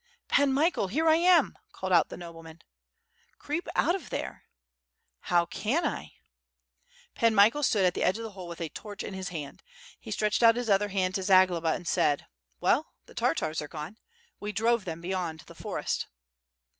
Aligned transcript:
"Pan 0.29 0.51
Michael, 0.51 0.87
here 0.87 1.07
I 1.07 1.17
am!" 1.17 1.55
called 1.73 1.91
out 1.93 2.09
the 2.09 2.17
nobleman. 2.17 2.63
"Creep 3.37 3.67
out 3.75 3.93
of 3.93 4.09
there." 4.09 4.45
"How 5.29 5.45
can 5.45 5.85
I?" 5.85 6.13
Pan 7.13 7.35
Michael 7.35 7.61
stood 7.61 7.85
at 7.85 7.93
the 7.93 8.01
edge 8.03 8.17
of 8.17 8.23
the 8.23 8.31
hole 8.31 8.47
with 8.47 8.61
a 8.61 8.69
torch 8.69 9.03
in 9.03 9.13
his 9.13 9.29
hand. 9.29 9.61
He 9.99 10.09
stretched 10.09 10.41
out 10.41 10.55
his 10.55 10.71
other 10.71 10.87
hand 10.87 11.13
to 11.13 11.21
Zagloba, 11.21 11.73
and 11.73 11.87
said: 11.87 12.25
"Well, 12.59 12.93
the 13.05 13.13
Tartars 13.13 13.61
are 13.61 13.67
gone. 13.67 13.99
We 14.39 14.51
drove 14.51 14.85
them 14.85 15.01
beyond 15.01 15.41
the 15.41 15.53
forest. 15.53 16.07